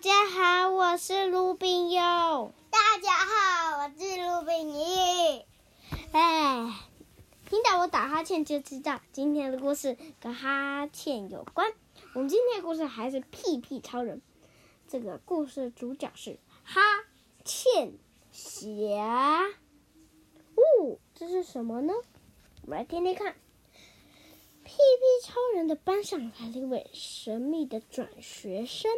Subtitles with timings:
[0.00, 2.00] 家好，我是卢炳佑。
[2.70, 5.44] 大家好，我是卢炳义。
[6.12, 6.72] 哎，
[7.50, 11.72] 听到我打哈欠就知道今天的故事跟哈欠有关。
[12.14, 14.22] 我们今天的故事还是屁屁超人。
[14.86, 16.80] 这个故事主角是哈
[17.44, 17.94] 欠
[18.30, 19.42] 侠。
[20.54, 21.92] 哦，这是什么呢？
[22.62, 23.34] 我们来听听看。
[24.62, 28.92] 屁屁超人的班上来了一位神秘的转学生。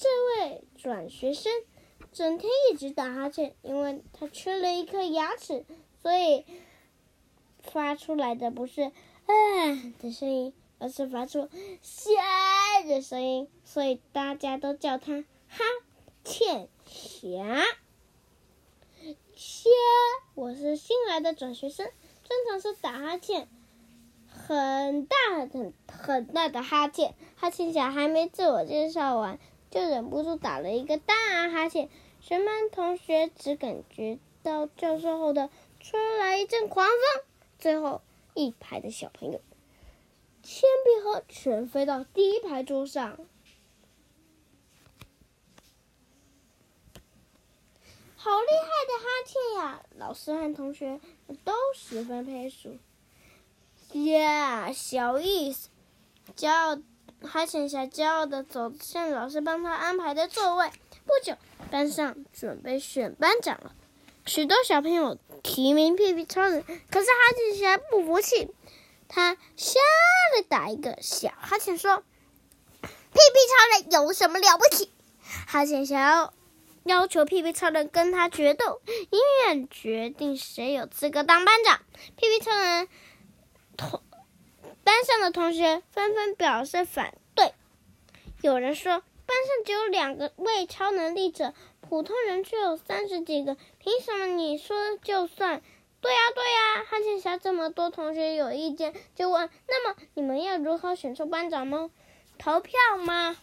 [0.00, 0.06] 这
[0.44, 1.50] 位转学生
[2.12, 5.64] 整天一直打哈欠，因为他缺了一颗牙齿，
[6.00, 6.46] 所以
[7.64, 8.92] 发出来的不是
[9.26, 9.32] “啊”
[9.98, 11.48] 的声音，而是发出
[11.82, 12.12] “虾”
[12.86, 15.64] 的声音，所以大家都叫他哈
[16.24, 17.64] 欠侠。
[19.34, 19.68] 虾，
[20.36, 21.90] 我是新来的转学生，
[22.22, 23.48] 正常是打哈欠。
[24.28, 25.16] 很大
[25.52, 29.40] 很很大的哈欠，哈欠侠还没自我介绍完，
[29.70, 31.14] 就忍不住打了一个大
[31.48, 31.88] 哈欠。
[32.20, 37.24] 全班同学只感觉到教室后的吹来一阵狂风，
[37.58, 38.02] 最后
[38.34, 39.40] 一排的小朋友，
[40.42, 43.18] 铅笔盒全飞到第一排桌上。
[48.20, 49.82] 好厉害的哈欠呀！
[49.96, 51.00] 老师和同学
[51.44, 52.76] 都十分佩服。
[53.92, 55.70] 耶，yeah, 小意思，
[56.36, 56.76] 骄傲，
[57.22, 60.70] 哈欠侠骄傲的走向老师帮他安排的座位。
[61.04, 61.36] 不久，
[61.70, 63.72] 班上准备选班长了，
[64.26, 68.48] 许多小朋友提名屁屁超人，可是哈欠侠不服气，
[69.08, 69.80] 他吓
[70.36, 71.96] 的打一个小哈欠说
[72.82, 74.90] ：“屁屁超人有什么了不起？”
[75.46, 76.34] 哈欠侠要
[76.84, 78.80] 要求屁屁超人跟他决斗，
[79.10, 81.80] 永远决定谁有资格当班长。
[82.16, 82.88] 屁屁超人。
[83.76, 84.02] 同
[84.88, 87.52] 班上的同学纷纷表示反对。
[88.40, 95.60] 有人说，班上只有两个位超能力者，普通人却有三十几个，凭什么你说就算？
[96.00, 96.86] 对呀，对呀！
[96.88, 101.90] 哈欠侠这么多同学有意见，就问：那么你们要如何选出班长吗？
[102.38, 103.36] 投票吗？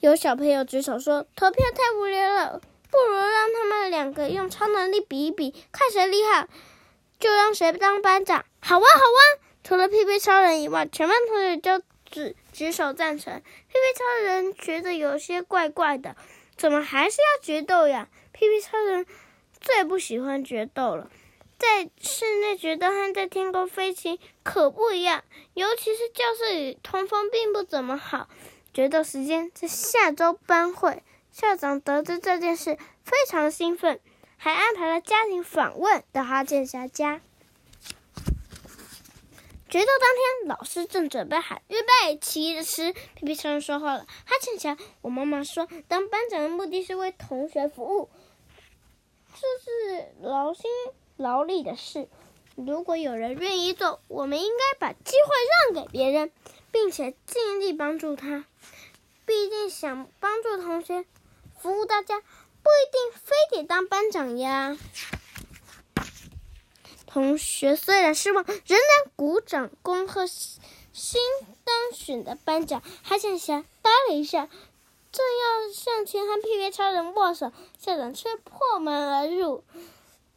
[0.00, 6.46] 有小朋友举手说：投票太无聊了，不如让他们两个用超能力比一比，看谁厉害。
[7.22, 8.44] 就让谁当班长？
[8.60, 9.22] 好啊，好啊！
[9.62, 13.32] 除了屁屁超人以外，全班同学就举举手赞成。
[13.32, 16.16] 屁屁超人觉得有些怪怪的，
[16.56, 18.08] 怎么还是要决斗呀？
[18.32, 19.06] 屁屁超人
[19.60, 21.08] 最不喜欢决斗了，
[21.60, 25.22] 在室内决斗和在天空飞行可不一样，
[25.54, 28.28] 尤其是教室里通风并不怎么好。
[28.74, 34.00] 决斗时间在下周班会，校长得知这件事非常兴奋。
[34.42, 37.20] 还安排了家庭访问到哈欠侠家。
[39.68, 48.10] 决斗当天，老师正准备喊预备起时，皮皮超人说话了：“哈欠侠，我妈妈说，当班长的目的是为同学服务，
[49.32, 50.64] 这是劳心
[51.16, 52.08] 劳力的事。
[52.56, 56.32] 如果有人愿意做，我们应该把机会让给别人，
[56.72, 58.44] 并且尽力帮助他。
[59.24, 61.04] 毕竟想帮助同学，
[61.60, 62.20] 服务大家。”
[62.62, 64.76] 不一定非得当班长呀。
[67.06, 71.20] 同学虽然失望，仍然鼓掌恭贺新
[71.64, 72.82] 当选的班长。
[73.02, 74.48] 哈欠侠呆了一下，
[75.10, 79.62] 正要向前和屁屁超人握手，校长却破门而入，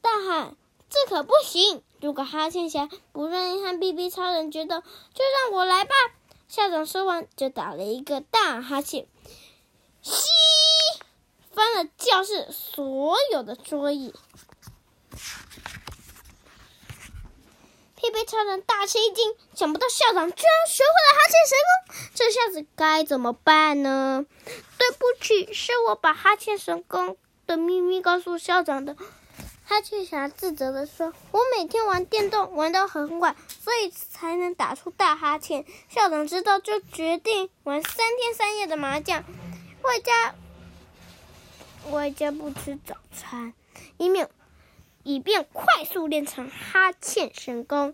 [0.01, 0.57] 大喊
[0.89, 1.81] ：“这可不行！
[2.01, 5.93] 如果哈欠侠不愿意和屁屁超人决斗，就让我来吧！”
[6.49, 9.07] 校长说完，就打了一个大哈欠。
[10.01, 10.25] 吸。
[11.55, 14.13] 翻了教室所有的桌椅，
[17.95, 24.25] 屁屁超人大吃一惊，想不到校长居然学会了哈欠神功，这下子该怎么办呢？
[24.77, 27.15] 对不起，是我把哈欠神功
[27.47, 28.97] 的秘密告诉校长的。
[29.63, 39.23] 哈欠侠自责地说：“我每天玩电动玩到很晚，所以才能打出大哈欠。”校长知道，就决定玩三天三夜的麻将，
[39.81, 40.35] 外加。
[41.91, 43.53] 外加不吃早餐，
[43.97, 44.29] 以免
[45.03, 47.93] 以便快速练成哈欠神功。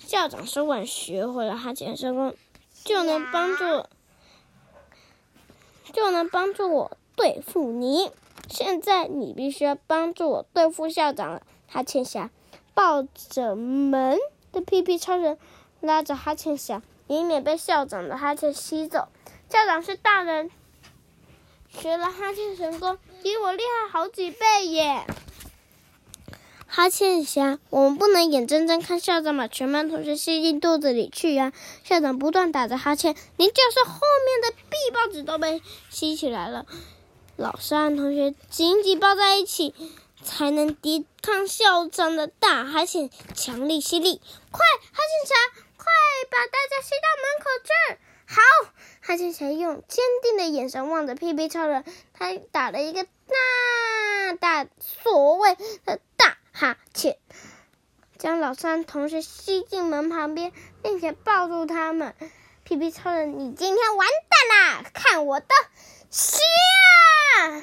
[0.00, 2.34] 校长说完，学会了哈欠神功，
[2.84, 3.86] 就能帮助，
[5.92, 8.10] 就能帮助我对付你。
[8.48, 11.42] 现在你必须要帮助我对付校长了。
[11.68, 12.30] 哈欠侠
[12.74, 14.18] 抱着门
[14.52, 15.36] 的屁屁超人，
[15.80, 19.08] 拉着哈欠侠，以免被校长的哈欠吸走。
[19.48, 20.50] 校长是大人。
[21.76, 25.04] 学了哈欠神功，比我厉害好几倍耶！
[26.66, 31.52] 哈欠侠，我们不能眼睁睁看校长把全班同学吸进肚子里去呀、
[31.84, 36.66] 校长不断打着哈欠，连教室后面的壁报纸都被吸起来了。
[37.36, 39.74] 老师和同学紧紧抱在一起，
[40.24, 44.20] 才能抵抗校长的大哈欠，强力吸力。
[44.50, 45.34] 快，哈欠侠，
[45.76, 45.84] 快
[46.30, 48.05] 把大家吸到门口去！
[48.28, 48.42] 好，
[49.02, 57.18] 哈欠侠用坚定的眼神望着屁屁超人，他打了一个大大所谓的大哈欠，
[58.18, 60.52] 将老三同时吸进门旁边，
[60.82, 62.14] 并且抱住他们。
[62.64, 64.90] 屁屁超人，你今天完蛋啦！
[64.92, 65.46] 看我的
[66.10, 66.40] 下！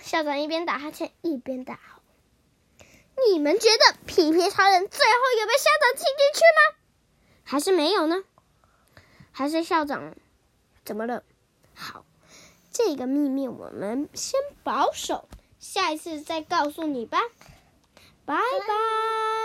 [0.01, 2.01] 校长一边打哈欠一边大吼
[3.27, 6.77] ：“你们觉得屁屁超人最后有被校长吸进去吗？
[7.43, 8.23] 还是没有呢？
[9.33, 10.15] 还是校长？”
[10.83, 11.23] 怎么了？
[11.75, 12.05] 好，
[12.71, 15.27] 这个秘密我们先保守，
[15.59, 17.19] 下一次再告诉你吧。
[18.25, 19.42] 拜拜。